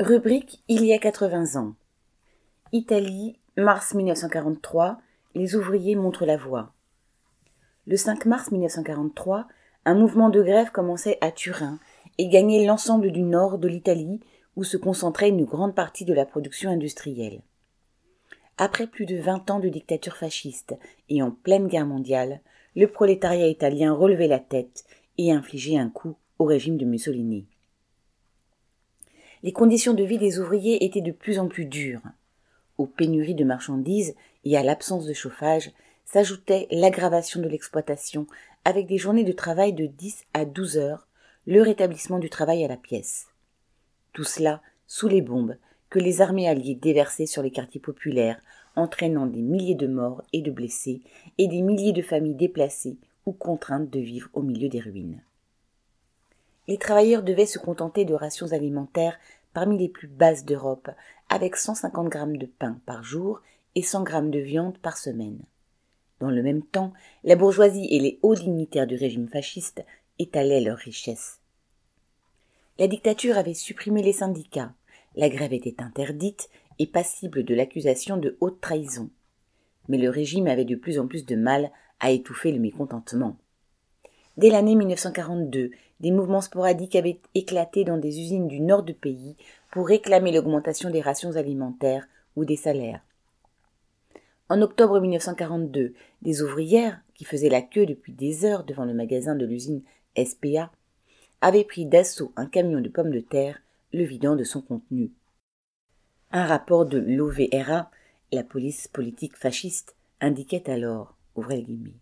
Rubrique 0.00 0.60
Il 0.66 0.84
y 0.84 0.92
a 0.92 0.98
80 0.98 1.54
ans. 1.54 1.74
Italie, 2.72 3.38
mars 3.56 3.94
1943, 3.94 4.98
les 5.36 5.54
ouvriers 5.54 5.94
montrent 5.94 6.26
la 6.26 6.36
voie. 6.36 6.72
Le 7.86 7.96
5 7.96 8.26
mars 8.26 8.50
1943, 8.50 9.46
un 9.84 9.94
mouvement 9.94 10.30
de 10.30 10.42
grève 10.42 10.72
commençait 10.72 11.16
à 11.20 11.30
Turin 11.30 11.78
et 12.18 12.26
gagnait 12.26 12.66
l'ensemble 12.66 13.12
du 13.12 13.22
nord 13.22 13.58
de 13.58 13.68
l'Italie 13.68 14.18
où 14.56 14.64
se 14.64 14.76
concentrait 14.76 15.28
une 15.28 15.44
grande 15.44 15.76
partie 15.76 16.04
de 16.04 16.12
la 16.12 16.26
production 16.26 16.70
industrielle. 16.70 17.42
Après 18.58 18.88
plus 18.88 19.06
de 19.06 19.18
vingt 19.18 19.48
ans 19.48 19.60
de 19.60 19.68
dictature 19.68 20.16
fasciste 20.16 20.74
et 21.08 21.22
en 21.22 21.30
pleine 21.30 21.68
guerre 21.68 21.86
mondiale, 21.86 22.40
le 22.74 22.88
prolétariat 22.88 23.46
italien 23.46 23.92
relevait 23.92 24.26
la 24.26 24.40
tête 24.40 24.82
et 25.18 25.30
infligeait 25.30 25.78
un 25.78 25.88
coup 25.88 26.16
au 26.40 26.46
régime 26.46 26.78
de 26.78 26.84
Mussolini. 26.84 27.46
Les 29.44 29.52
conditions 29.52 29.92
de 29.92 30.02
vie 30.02 30.16
des 30.16 30.40
ouvriers 30.40 30.86
étaient 30.86 31.02
de 31.02 31.12
plus 31.12 31.38
en 31.38 31.48
plus 31.48 31.66
dures. 31.66 32.00
Aux 32.78 32.86
pénuries 32.86 33.34
de 33.34 33.44
marchandises 33.44 34.14
et 34.46 34.56
à 34.56 34.62
l'absence 34.62 35.04
de 35.04 35.12
chauffage 35.12 35.70
s'ajoutait 36.06 36.66
l'aggravation 36.70 37.42
de 37.42 37.48
l'exploitation 37.48 38.26
avec 38.64 38.86
des 38.86 38.96
journées 38.96 39.22
de 39.22 39.32
travail 39.32 39.74
de 39.74 39.84
10 39.84 40.24
à 40.32 40.46
12 40.46 40.78
heures, 40.78 41.06
le 41.46 41.60
rétablissement 41.60 42.18
du 42.18 42.30
travail 42.30 42.64
à 42.64 42.68
la 42.68 42.78
pièce. 42.78 43.26
Tout 44.14 44.24
cela 44.24 44.62
sous 44.86 45.08
les 45.08 45.20
bombes 45.20 45.58
que 45.90 45.98
les 45.98 46.22
armées 46.22 46.48
alliées 46.48 46.78
déversaient 46.80 47.26
sur 47.26 47.42
les 47.42 47.50
quartiers 47.50 47.82
populaires, 47.82 48.40
entraînant 48.76 49.26
des 49.26 49.42
milliers 49.42 49.74
de 49.74 49.86
morts 49.86 50.22
et 50.32 50.40
de 50.40 50.50
blessés 50.50 51.02
et 51.36 51.48
des 51.48 51.60
milliers 51.60 51.92
de 51.92 52.00
familles 52.00 52.34
déplacées 52.34 52.96
ou 53.26 53.32
contraintes 53.32 53.90
de 53.90 54.00
vivre 54.00 54.30
au 54.32 54.40
milieu 54.40 54.70
des 54.70 54.80
ruines. 54.80 55.20
Les 56.66 56.78
travailleurs 56.78 57.22
devaient 57.22 57.46
se 57.46 57.58
contenter 57.58 58.04
de 58.04 58.14
rations 58.14 58.52
alimentaires 58.52 59.18
parmi 59.52 59.78
les 59.78 59.88
plus 59.88 60.08
basses 60.08 60.44
d'Europe, 60.44 60.90
avec 61.28 61.56
150 61.56 62.08
grammes 62.08 62.36
de 62.36 62.46
pain 62.46 62.80
par 62.86 63.02
jour 63.02 63.40
et 63.74 63.82
100 63.82 64.02
grammes 64.02 64.30
de 64.30 64.40
viande 64.40 64.78
par 64.78 64.96
semaine. 64.96 65.40
Dans 66.20 66.30
le 66.30 66.42
même 66.42 66.62
temps, 66.62 66.92
la 67.22 67.36
bourgeoisie 67.36 67.86
et 67.90 67.98
les 67.98 68.18
hauts 68.22 68.34
dignitaires 68.34 68.86
du 68.86 68.96
régime 68.96 69.28
fasciste 69.28 69.84
étalaient 70.18 70.60
leurs 70.60 70.78
richesses. 70.78 71.38
La 72.78 72.88
dictature 72.88 73.36
avait 73.36 73.54
supprimé 73.54 74.02
les 74.02 74.12
syndicats, 74.12 74.72
la 75.16 75.28
grève 75.28 75.52
était 75.52 75.82
interdite 75.82 76.48
et 76.78 76.86
passible 76.86 77.44
de 77.44 77.54
l'accusation 77.54 78.16
de 78.16 78.36
haute 78.40 78.60
trahison. 78.60 79.10
Mais 79.88 79.98
le 79.98 80.10
régime 80.10 80.48
avait 80.48 80.64
de 80.64 80.74
plus 80.74 80.98
en 80.98 81.06
plus 81.06 81.24
de 81.24 81.36
mal 81.36 81.70
à 82.00 82.10
étouffer 82.10 82.50
le 82.50 82.58
mécontentement. 82.58 83.36
Dès 84.36 84.50
l'année 84.50 84.74
1942, 84.74 85.70
des 86.00 86.10
mouvements 86.10 86.40
sporadiques 86.40 86.96
avaient 86.96 87.20
éclaté 87.34 87.84
dans 87.84 87.98
des 87.98 88.20
usines 88.20 88.48
du 88.48 88.60
nord 88.60 88.82
du 88.82 88.94
pays 88.94 89.36
pour 89.70 89.86
réclamer 89.86 90.32
l'augmentation 90.32 90.90
des 90.90 91.00
rations 91.00 91.36
alimentaires 91.36 92.06
ou 92.34 92.44
des 92.44 92.56
salaires. 92.56 93.00
En 94.48 94.60
octobre 94.60 95.00
1942, 95.00 95.94
des 96.22 96.42
ouvrières, 96.42 97.00
qui 97.14 97.24
faisaient 97.24 97.48
la 97.48 97.62
queue 97.62 97.86
depuis 97.86 98.12
des 98.12 98.44
heures 98.44 98.64
devant 98.64 98.84
le 98.84 98.92
magasin 98.92 99.36
de 99.36 99.46
l'usine 99.46 99.82
SPA, 100.16 100.70
avaient 101.40 101.64
pris 101.64 101.86
d'assaut 101.86 102.32
un 102.36 102.46
camion 102.46 102.80
de 102.80 102.88
pommes 102.88 103.12
de 103.12 103.20
terre, 103.20 103.60
le 103.92 104.04
vidant 104.04 104.34
de 104.34 104.44
son 104.44 104.60
contenu. 104.60 105.12
Un 106.32 106.46
rapport 106.46 106.86
de 106.86 106.98
l'OVRA, 106.98 107.90
la 108.32 108.42
police 108.42 108.88
politique 108.88 109.36
fasciste, 109.36 109.94
indiquait 110.20 110.68
alors, 110.68 111.16
ouvrez 111.36 111.62
guillemets, 111.62 112.00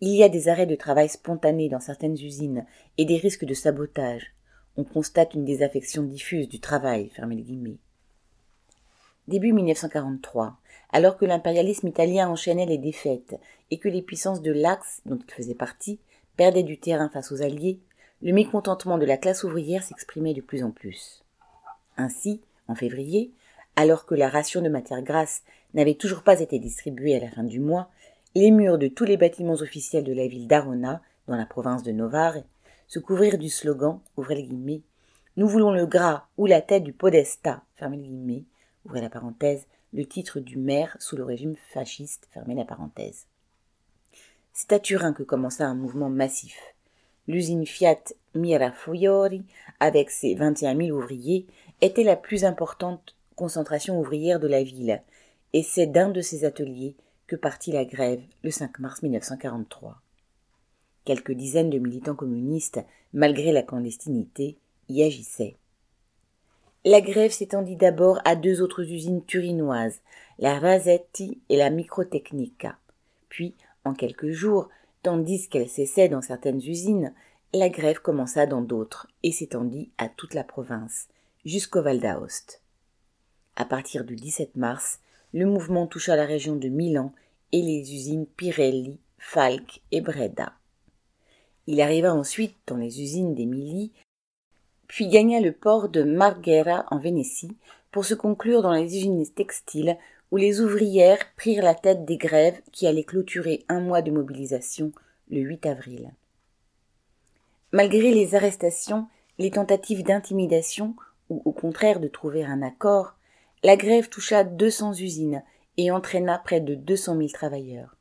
il 0.00 0.14
y 0.14 0.22
a 0.22 0.28
des 0.28 0.48
arrêts 0.48 0.66
de 0.66 0.76
travail 0.76 1.08
spontanés 1.08 1.68
dans 1.68 1.80
certaines 1.80 2.14
usines 2.14 2.64
et 2.98 3.04
des 3.04 3.16
risques 3.16 3.44
de 3.44 3.54
sabotage. 3.54 4.34
On 4.76 4.84
constate 4.84 5.34
une 5.34 5.44
désaffection 5.44 6.04
diffuse 6.04 6.48
du 6.48 6.60
travail. 6.60 7.10
Début 9.26 9.52
1943, 9.52 10.56
alors 10.92 11.16
que 11.16 11.24
l'impérialisme 11.24 11.88
italien 11.88 12.28
enchaînait 12.28 12.66
les 12.66 12.78
défaites 12.78 13.38
et 13.70 13.78
que 13.78 13.88
les 13.88 14.02
puissances 14.02 14.40
de 14.40 14.52
l'Axe, 14.52 15.02
dont 15.04 15.18
il 15.18 15.34
faisait 15.34 15.54
partie, 15.54 15.98
perdaient 16.36 16.62
du 16.62 16.78
terrain 16.78 17.08
face 17.08 17.32
aux 17.32 17.42
Alliés, 17.42 17.80
le 18.22 18.32
mécontentement 18.32 18.98
de 18.98 19.04
la 19.04 19.16
classe 19.16 19.44
ouvrière 19.44 19.82
s'exprimait 19.82 20.34
de 20.34 20.40
plus 20.40 20.62
en 20.62 20.70
plus. 20.70 21.24
Ainsi, 21.96 22.40
en 22.68 22.74
février, 22.74 23.32
alors 23.76 24.06
que 24.06 24.14
la 24.14 24.28
ration 24.28 24.62
de 24.62 24.68
matières 24.68 25.02
grasses 25.02 25.42
n'avait 25.74 25.94
toujours 25.94 26.22
pas 26.22 26.40
été 26.40 26.58
distribuée 26.58 27.16
à 27.16 27.20
la 27.20 27.30
fin 27.30 27.44
du 27.44 27.60
mois, 27.60 27.90
les 28.38 28.52
murs 28.52 28.78
de 28.78 28.86
tous 28.86 29.04
les 29.04 29.16
bâtiments 29.16 29.54
officiels 29.54 30.04
de 30.04 30.12
la 30.12 30.28
ville 30.28 30.46
d'Arona, 30.46 31.02
dans 31.26 31.34
la 31.34 31.44
province 31.44 31.82
de 31.82 31.90
Novare, 31.90 32.36
se 32.86 33.00
couvrirent 33.00 33.36
du 33.36 33.48
slogan, 33.48 33.98
ouvrez 34.16 34.44
guillemets, 34.44 34.82
Nous 35.36 35.48
voulons 35.48 35.72
le 35.72 35.86
gras 35.86 36.28
ou 36.36 36.46
la 36.46 36.60
tête 36.60 36.84
du 36.84 36.92
podesta, 36.92 37.62
guillemets, 37.80 38.44
la 38.94 39.10
parenthèse, 39.10 39.66
le 39.92 40.04
titre 40.06 40.38
du 40.38 40.56
maire 40.56 40.96
sous 41.00 41.16
le 41.16 41.24
régime 41.24 41.56
fasciste, 41.72 42.28
fermez 42.32 42.54
la 42.54 42.64
parenthèse. 42.64 43.26
C'est 44.52 44.72
à 44.72 44.78
Turin 44.78 45.12
que 45.12 45.24
commença 45.24 45.66
un 45.66 45.74
mouvement 45.74 46.08
massif. 46.08 46.58
L'usine 47.26 47.66
Fiat 47.66 48.04
Mirafiori, 48.36 49.42
avec 49.80 50.10
ses 50.10 50.36
21 50.36 50.76
000 50.76 50.96
ouvriers, 50.96 51.46
était 51.80 52.04
la 52.04 52.16
plus 52.16 52.44
importante 52.44 53.16
concentration 53.34 53.98
ouvrière 53.98 54.38
de 54.38 54.48
la 54.48 54.62
ville, 54.62 55.02
et 55.52 55.64
c'est 55.64 55.86
d'un 55.86 56.08
de 56.08 56.20
ses 56.20 56.44
ateliers 56.44 56.94
que 57.28 57.36
partit 57.36 57.70
la 57.70 57.84
grève 57.84 58.22
le 58.42 58.50
5 58.50 58.80
mars 58.80 59.02
1943. 59.02 60.00
Quelques 61.04 61.32
dizaines 61.32 61.70
de 61.70 61.78
militants 61.78 62.16
communistes, 62.16 62.80
malgré 63.12 63.52
la 63.52 63.62
clandestinité, 63.62 64.56
y 64.88 65.02
agissaient. 65.02 65.56
La 66.84 67.02
grève 67.02 67.30
s'étendit 67.30 67.76
d'abord 67.76 68.20
à 68.24 68.34
deux 68.34 68.62
autres 68.62 68.82
usines 68.82 69.24
turinoises, 69.24 70.00
la 70.38 70.58
Rasetti 70.58 71.40
et 71.50 71.56
la 71.56 71.68
Microtecnica. 71.68 72.78
Puis, 73.28 73.54
en 73.84 73.92
quelques 73.92 74.30
jours, 74.30 74.70
tandis 75.02 75.48
qu'elle 75.48 75.68
cessait 75.68 76.08
dans 76.08 76.22
certaines 76.22 76.62
usines, 76.62 77.12
la 77.52 77.68
grève 77.68 78.00
commença 78.00 78.46
dans 78.46 78.62
d'autres 78.62 79.06
et 79.22 79.32
s'étendit 79.32 79.90
à 79.98 80.08
toute 80.08 80.32
la 80.32 80.44
province, 80.44 81.08
jusqu'au 81.44 81.82
Val 81.82 82.00
d'Aoste. 82.00 82.62
À 83.56 83.66
partir 83.66 84.04
du 84.04 84.16
17 84.16 84.56
mars, 84.56 85.00
le 85.32 85.46
mouvement 85.46 85.86
toucha 85.86 86.16
la 86.16 86.24
région 86.24 86.56
de 86.56 86.68
Milan 86.68 87.12
et 87.52 87.62
les 87.62 87.94
usines 87.94 88.26
Pirelli, 88.26 88.98
Falk 89.18 89.82
et 89.90 90.00
Breda. 90.00 90.52
Il 91.66 91.80
arriva 91.80 92.14
ensuite 92.14 92.56
dans 92.66 92.76
les 92.76 93.02
usines 93.02 93.34
d'Émilie, 93.34 93.92
puis 94.86 95.08
gagna 95.08 95.40
le 95.40 95.52
port 95.52 95.88
de 95.88 96.02
Marghera 96.02 96.86
en 96.90 96.98
Vénétie 96.98 97.56
pour 97.90 98.04
se 98.04 98.14
conclure 98.14 98.62
dans 98.62 98.72
les 98.72 98.96
usines 98.96 99.26
textiles 99.26 99.98
où 100.30 100.36
les 100.36 100.60
ouvrières 100.60 101.34
prirent 101.36 101.62
la 101.62 101.74
tête 101.74 102.04
des 102.04 102.16
grèves 102.16 102.60
qui 102.72 102.86
allaient 102.86 103.04
clôturer 103.04 103.64
un 103.68 103.80
mois 103.80 104.02
de 104.02 104.10
mobilisation 104.10 104.92
le 105.30 105.40
8 105.40 105.66
avril. 105.66 106.12
Malgré 107.72 108.12
les 108.12 108.34
arrestations, 108.34 109.06
les 109.38 109.50
tentatives 109.50 110.02
d'intimidation 110.02 110.96
ou 111.28 111.42
au 111.44 111.52
contraire 111.52 112.00
de 112.00 112.08
trouver 112.08 112.44
un 112.44 112.62
accord, 112.62 113.17
la 113.62 113.76
grève 113.76 114.08
toucha 114.08 114.44
200 114.44 114.94
usines 115.00 115.42
et 115.76 115.90
entraîna 115.90 116.38
près 116.38 116.60
de 116.60 116.74
200 116.74 117.16
000 117.16 117.28
travailleurs. 117.28 117.96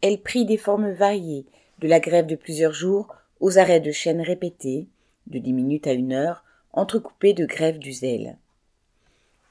Elle 0.00 0.20
prit 0.20 0.44
des 0.44 0.56
formes 0.56 0.92
variées, 0.92 1.46
de 1.80 1.88
la 1.88 2.00
grève 2.00 2.26
de 2.26 2.36
plusieurs 2.36 2.72
jours 2.72 3.14
aux 3.40 3.58
arrêts 3.58 3.80
de 3.80 3.90
chaîne 3.90 4.20
répétés, 4.20 4.88
de 5.26 5.38
dix 5.38 5.52
minutes 5.52 5.86
à 5.86 5.92
une 5.92 6.12
heure, 6.12 6.44
entrecoupés 6.72 7.34
de 7.34 7.46
grèves 7.46 7.78
du 7.78 7.92
zèle. 7.92 8.38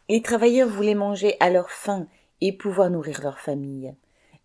Les 0.09 0.22
travailleurs 0.22 0.69
voulaient 0.69 0.96
manger 0.96 1.38
à 1.40 1.50
leur 1.50 1.69
faim 1.69 2.07
et 2.41 2.51
pouvoir 2.51 2.90
nourrir 2.90 3.22
leurs 3.22 3.40
familles. 3.40 3.94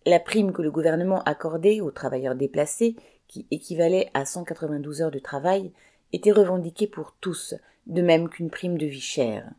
La 0.05 0.19
prime 0.19 0.53
que 0.53 0.61
le 0.61 0.71
gouvernement 0.71 1.21
accordait 1.23 1.81
aux 1.81 1.91
travailleurs 1.91 2.35
déplacés, 2.35 2.95
qui 3.27 3.45
équivalait 3.51 4.09
à 4.13 4.25
192 4.25 5.01
heures 5.01 5.11
de 5.11 5.19
travail, 5.19 5.71
était 6.13 6.31
revendiquée 6.31 6.87
pour 6.87 7.15
tous, 7.19 7.53
de 7.87 8.01
même 8.01 8.29
qu'une 8.29 8.49
prime 8.49 8.77
de 8.77 8.85
vie 8.85 9.01
chère. 9.01 9.49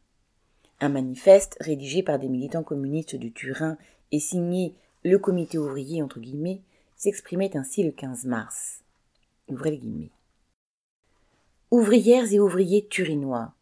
Un 0.82 0.88
manifeste, 0.88 1.58
rédigé 1.60 2.02
par 2.02 2.18
des 2.18 2.28
militants 2.28 2.62
communistes 2.62 3.14
de 3.14 3.28
Turin 3.28 3.76
et 4.12 4.18
signé 4.18 4.74
le 5.04 5.18
comité 5.18 5.58
ouvrier 5.58 6.02
entre 6.02 6.20
guillemets, 6.20 6.62
s'exprimait 6.96 7.54
ainsi 7.54 7.82
le 7.82 7.92
15 7.92 8.24
mars. 8.24 8.80
Ouvrières 11.70 12.32
et 12.32 12.40
ouvriers 12.40 12.86
turinois. 12.88 13.52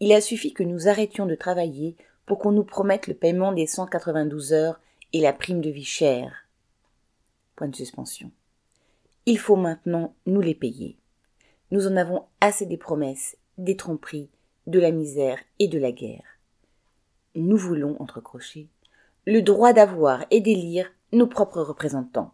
Il 0.00 0.12
a 0.12 0.20
suffi 0.20 0.52
que 0.52 0.64
nous 0.64 0.88
arrêtions 0.88 1.26
de 1.26 1.36
travailler 1.36 1.94
pour 2.26 2.40
qu'on 2.40 2.52
nous 2.52 2.64
promette 2.64 3.06
le 3.06 3.14
paiement 3.14 3.52
des 3.52 3.66
192 3.66 4.52
heures 4.52 4.80
et 5.12 5.20
la 5.20 5.32
prime 5.32 5.60
de 5.60 5.70
vie 5.70 5.84
chère. 5.84 6.48
Point 7.54 7.68
de 7.68 7.76
suspension. 7.76 8.32
Il 9.24 9.38
faut 9.38 9.56
maintenant 9.56 10.14
nous 10.26 10.40
les 10.40 10.54
payer. 10.56 10.96
Nous 11.70 11.86
en 11.86 11.96
avons 11.96 12.24
assez 12.40 12.66
des 12.66 12.78
promesses, 12.78 13.36
des 13.56 13.76
tromperies, 13.76 14.30
de 14.66 14.80
la 14.80 14.90
misère 14.90 15.38
et 15.60 15.68
de 15.68 15.78
la 15.78 15.92
guerre 15.92 16.39
nous 17.34 17.56
voulons, 17.56 17.96
entre 18.00 18.20
crochets, 18.20 18.66
le 19.26 19.42
droit 19.42 19.72
d'avoir 19.72 20.24
et 20.30 20.40
d'élire 20.40 20.90
nos 21.12 21.26
propres 21.26 21.62
représentants. 21.62 22.32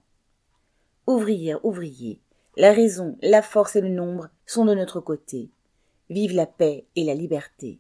Ouvrières, 1.07 1.65
ouvriers, 1.65 2.21
la 2.57 2.73
raison, 2.73 3.19
la 3.23 3.43
force 3.43 3.77
et 3.77 3.81
le 3.81 3.89
nombre 3.89 4.29
sont 4.47 4.65
de 4.65 4.75
notre 4.75 5.01
côté. 5.01 5.51
Vive 6.09 6.33
la 6.33 6.47
paix 6.47 6.85
et 6.97 7.05
la 7.05 7.15
liberté. 7.15 7.79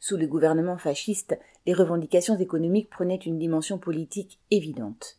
Sous 0.00 0.16
le 0.16 0.26
gouvernement 0.26 0.78
fasciste, 0.78 1.38
les 1.66 1.74
revendications 1.74 2.38
économiques 2.38 2.90
prenaient 2.90 3.16
une 3.16 3.38
dimension 3.38 3.78
politique 3.78 4.38
évidente. 4.50 5.18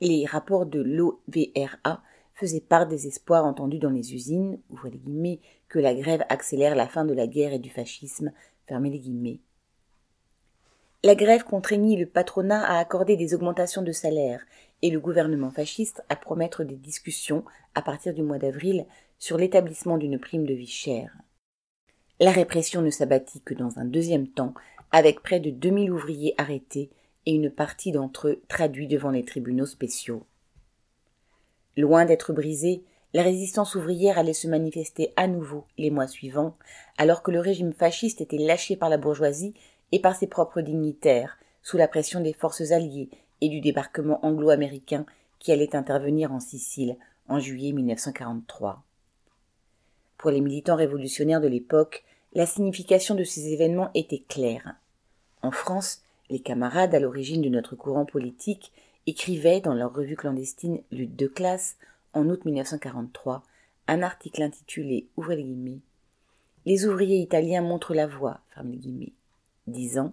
Les 0.00 0.24
rapports 0.24 0.66
de 0.66 0.80
l'OVRA 0.80 2.02
faisaient 2.38 2.60
part 2.60 2.86
des 2.86 3.06
espoirs 3.06 3.44
entendus 3.44 3.78
dans 3.78 3.90
les 3.90 4.14
usines, 4.14 4.60
les 4.84 4.98
guillemets, 4.98 5.40
que 5.68 5.78
la 5.78 5.94
grève 5.94 6.24
accélère 6.28 6.76
la 6.76 6.86
fin 6.86 7.04
de 7.04 7.12
la 7.12 7.26
guerre 7.26 7.52
et 7.52 7.58
du 7.58 7.70
fascisme, 7.70 8.32
fermez 8.66 8.90
les 8.90 9.00
guillemets. 9.00 9.40
La 11.02 11.14
grève 11.14 11.44
contraignit 11.44 11.96
le 11.96 12.06
patronat 12.06 12.64
à 12.64 12.78
accorder 12.78 13.16
des 13.16 13.34
augmentations 13.34 13.82
de 13.82 13.92
salaire 13.92 14.40
et 14.82 14.90
le 14.90 15.00
gouvernement 15.00 15.50
fasciste 15.50 16.02
à 16.08 16.16
promettre 16.16 16.64
des 16.64 16.76
discussions 16.76 17.44
à 17.74 17.82
partir 17.82 18.14
du 18.14 18.22
mois 18.22 18.38
d'avril 18.38 18.86
sur 19.18 19.36
l'établissement 19.36 19.98
d'une 19.98 20.18
prime 20.18 20.46
de 20.46 20.54
vie 20.54 20.66
chère. 20.66 21.12
La 22.20 22.30
répression 22.30 22.82
ne 22.82 22.90
s'abattit 22.90 23.40
que 23.40 23.54
dans 23.54 23.78
un 23.78 23.84
deuxième 23.84 24.28
temps, 24.28 24.54
avec 24.92 25.22
près 25.22 25.40
de 25.40 25.50
2000 25.50 25.90
ouvriers 25.90 26.34
arrêtés 26.38 26.90
et 27.26 27.32
une 27.32 27.50
partie 27.50 27.92
d'entre 27.92 28.28
eux 28.28 28.42
traduits 28.48 28.88
devant 28.88 29.10
les 29.10 29.24
tribunaux 29.24 29.66
spéciaux. 29.66 30.24
Loin 31.78 32.06
d'être 32.06 32.32
brisée, 32.32 32.82
la 33.14 33.22
résistance 33.22 33.76
ouvrière 33.76 34.18
allait 34.18 34.32
se 34.32 34.48
manifester 34.48 35.12
à 35.14 35.28
nouveau 35.28 35.64
les 35.78 35.92
mois 35.92 36.08
suivants, 36.08 36.56
alors 36.96 37.22
que 37.22 37.30
le 37.30 37.38
régime 37.38 37.72
fasciste 37.72 38.20
était 38.20 38.36
lâché 38.36 38.74
par 38.74 38.88
la 38.88 38.96
bourgeoisie 38.96 39.54
et 39.92 40.00
par 40.00 40.16
ses 40.16 40.26
propres 40.26 40.60
dignitaires, 40.60 41.38
sous 41.62 41.76
la 41.76 41.86
pression 41.86 42.20
des 42.20 42.32
forces 42.32 42.72
alliées 42.72 43.10
et 43.40 43.48
du 43.48 43.60
débarquement 43.60 44.18
anglo-américain 44.26 45.06
qui 45.38 45.52
allait 45.52 45.76
intervenir 45.76 46.32
en 46.32 46.40
Sicile 46.40 46.96
en 47.28 47.38
juillet 47.38 47.70
1943. 47.70 48.82
Pour 50.16 50.32
les 50.32 50.40
militants 50.40 50.74
révolutionnaires 50.74 51.40
de 51.40 51.46
l'époque, 51.46 52.02
la 52.32 52.46
signification 52.46 53.14
de 53.14 53.22
ces 53.22 53.52
événements 53.52 53.92
était 53.94 54.24
claire. 54.28 54.74
En 55.42 55.52
France, 55.52 56.02
les 56.28 56.40
camarades 56.40 56.96
à 56.96 56.98
l'origine 56.98 57.40
de 57.40 57.48
notre 57.48 57.76
courant 57.76 58.04
politique 58.04 58.72
écrivaient 59.08 59.60
dans 59.60 59.74
leur 59.74 59.94
revue 59.94 60.16
clandestine 60.16 60.80
Lutte 60.90 61.16
de 61.16 61.26
classe, 61.26 61.76
en 62.14 62.28
août 62.28 62.44
1943, 62.44 63.42
un 63.86 64.02
article 64.02 64.42
intitulé 64.42 65.08
les 66.68 66.84
ouvriers 66.84 67.20
italiens 67.20 67.62
montrent 67.62 67.94
la 67.94 68.06
voie, 68.06 68.40
disant 69.66 70.12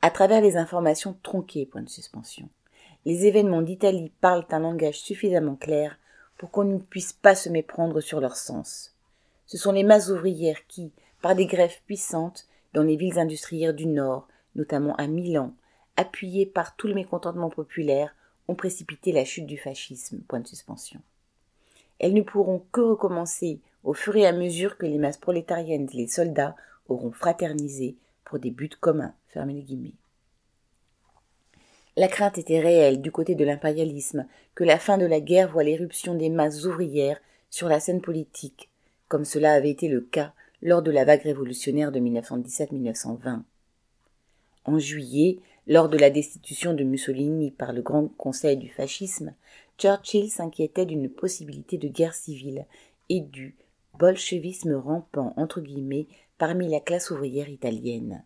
à 0.00 0.10
travers 0.10 0.40
les 0.40 0.56
informations 0.56 1.14
tronquées, 1.22 1.66
point 1.66 1.82
de 1.82 1.90
suspension. 1.90 2.48
Les 3.04 3.26
événements 3.26 3.60
d'Italie 3.60 4.10
parlent 4.22 4.46
un 4.50 4.60
langage 4.60 4.98
suffisamment 4.98 5.56
clair 5.56 5.98
pour 6.38 6.50
qu'on 6.50 6.64
ne 6.64 6.78
puisse 6.78 7.12
pas 7.12 7.34
se 7.34 7.50
méprendre 7.50 8.00
sur 8.00 8.18
leur 8.18 8.36
sens. 8.36 8.94
Ce 9.44 9.58
sont 9.58 9.72
les 9.72 9.84
masses 9.84 10.08
ouvrières 10.08 10.66
qui, 10.68 10.90
par 11.20 11.34
des 11.34 11.44
grèves 11.44 11.80
puissantes, 11.84 12.46
dans 12.72 12.82
les 12.82 12.96
villes 12.96 13.18
industrielles 13.18 13.76
du 13.76 13.86
Nord, 13.86 14.26
notamment 14.54 14.96
à 14.96 15.06
Milan, 15.06 15.52
appuyées 16.00 16.46
par 16.46 16.76
tout 16.76 16.86
le 16.86 16.94
mécontentement 16.94 17.50
populaire, 17.50 18.14
ont 18.48 18.54
précipité 18.54 19.12
la 19.12 19.26
chute 19.26 19.46
du 19.46 19.58
fascisme. 19.58 20.22
Elles 21.98 22.14
ne 22.14 22.22
pourront 22.22 22.64
que 22.72 22.80
recommencer 22.80 23.60
au 23.84 23.92
fur 23.92 24.16
et 24.16 24.26
à 24.26 24.32
mesure 24.32 24.78
que 24.78 24.86
les 24.86 24.98
masses 24.98 25.18
prolétariennes 25.18 25.88
et 25.92 25.96
les 25.96 26.08
soldats 26.08 26.56
auront 26.88 27.12
fraternisé 27.12 27.96
pour 28.24 28.38
des 28.38 28.50
buts 28.50 28.70
communs. 28.80 29.14
La 31.96 32.08
crainte 32.08 32.38
était 32.38 32.60
réelle 32.60 33.02
du 33.02 33.12
côté 33.12 33.34
de 33.34 33.44
l'impérialisme 33.44 34.26
que 34.54 34.64
la 34.64 34.78
fin 34.78 34.96
de 34.96 35.06
la 35.06 35.20
guerre 35.20 35.50
voie 35.50 35.64
l'éruption 35.64 36.14
des 36.14 36.30
masses 36.30 36.64
ouvrières 36.64 37.20
sur 37.50 37.68
la 37.68 37.78
scène 37.78 38.00
politique, 38.00 38.70
comme 39.08 39.26
cela 39.26 39.52
avait 39.52 39.70
été 39.70 39.88
le 39.88 40.00
cas 40.00 40.32
lors 40.62 40.82
de 40.82 40.90
la 40.90 41.04
vague 41.04 41.22
révolutionnaire 41.22 41.92
de 41.92 42.00
1917-1920. 42.00 43.42
En 44.64 44.78
juillet, 44.78 45.38
lors 45.70 45.88
de 45.88 45.96
la 45.96 46.10
destitution 46.10 46.74
de 46.74 46.82
Mussolini 46.82 47.52
par 47.52 47.72
le 47.72 47.80
Grand 47.80 48.08
Conseil 48.18 48.56
du 48.56 48.68
fascisme, 48.68 49.32
Churchill 49.78 50.28
s'inquiétait 50.28 50.84
d'une 50.84 51.08
possibilité 51.08 51.78
de 51.78 51.86
guerre 51.86 52.14
civile 52.14 52.66
et 53.08 53.20
du 53.20 53.54
bolchevisme 53.96 54.74
rampant 54.74 55.32
parmi 56.38 56.68
la 56.68 56.80
classe 56.80 57.12
ouvrière 57.12 57.48
italienne. 57.48 58.24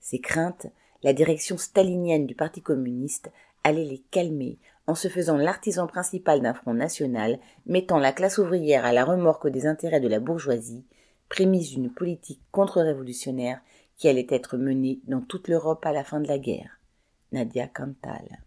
Ces 0.00 0.18
craintes, 0.18 0.66
la 1.02 1.12
direction 1.12 1.58
stalinienne 1.58 2.26
du 2.26 2.34
Parti 2.34 2.62
communiste 2.62 3.30
allait 3.62 3.84
les 3.84 4.02
calmer 4.10 4.56
en 4.86 4.94
se 4.94 5.08
faisant 5.08 5.36
l'artisan 5.36 5.86
principal 5.86 6.40
d'un 6.40 6.54
front 6.54 6.72
national 6.72 7.38
mettant 7.66 7.98
la 7.98 8.12
classe 8.12 8.38
ouvrière 8.38 8.86
à 8.86 8.94
la 8.94 9.04
remorque 9.04 9.48
des 9.48 9.66
intérêts 9.66 10.00
de 10.00 10.08
la 10.08 10.20
bourgeoisie, 10.20 10.84
prémisse 11.28 11.72
d'une 11.72 11.90
politique 11.90 12.40
contre-révolutionnaire 12.50 13.60
qui 13.96 14.08
allait 14.08 14.26
être 14.30 14.56
menée 14.56 15.00
dans 15.04 15.20
toute 15.20 15.48
l'Europe 15.48 15.84
à 15.86 15.92
la 15.92 16.04
fin 16.04 16.20
de 16.20 16.28
la 16.28 16.38
guerre. 16.38 16.80
Nadia 17.32 17.66
Cantal. 17.66 18.44